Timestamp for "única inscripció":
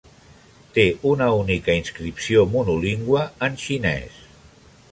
1.41-2.45